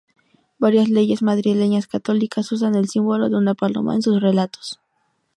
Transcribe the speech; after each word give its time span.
Varias 0.57 0.89
leyendas 0.89 1.21
madrileñas 1.21 1.85
católicas 1.85 2.51
usan 2.51 2.73
el 2.73 2.89
símbolo 2.89 3.29
de 3.29 3.35
una 3.35 3.53
paloma 3.53 3.93
en 3.93 4.01
sus 4.01 4.19
relatos. 4.19 4.79